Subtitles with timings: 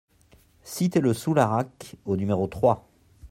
[0.63, 2.89] Cité le Soularac au numéro trois